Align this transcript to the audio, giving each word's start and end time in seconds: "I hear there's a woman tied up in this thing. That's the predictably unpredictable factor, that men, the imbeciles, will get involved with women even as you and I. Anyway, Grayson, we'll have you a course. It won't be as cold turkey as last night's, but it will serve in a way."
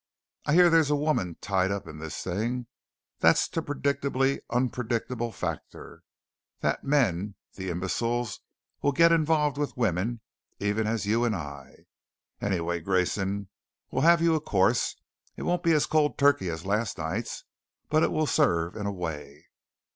"I 0.47 0.55
hear 0.55 0.71
there's 0.71 0.89
a 0.89 0.95
woman 0.95 1.37
tied 1.41 1.69
up 1.69 1.85
in 1.87 1.99
this 1.99 2.23
thing. 2.23 2.65
That's 3.19 3.47
the 3.47 3.61
predictably 3.61 4.39
unpredictable 4.49 5.31
factor, 5.31 6.01
that 6.61 6.83
men, 6.83 7.35
the 7.53 7.69
imbeciles, 7.69 8.39
will 8.81 8.93
get 8.93 9.11
involved 9.11 9.59
with 9.59 9.77
women 9.77 10.21
even 10.57 10.87
as 10.87 11.05
you 11.05 11.23
and 11.23 11.35
I. 11.35 11.85
Anyway, 12.41 12.79
Grayson, 12.79 13.49
we'll 13.91 14.01
have 14.01 14.23
you 14.23 14.33
a 14.33 14.41
course. 14.41 14.95
It 15.37 15.43
won't 15.43 15.61
be 15.61 15.73
as 15.73 15.85
cold 15.85 16.17
turkey 16.17 16.49
as 16.49 16.65
last 16.65 16.97
night's, 16.97 17.43
but 17.87 18.01
it 18.01 18.11
will 18.11 18.25
serve 18.25 18.75
in 18.75 18.87
a 18.87 18.91
way." 18.91 19.49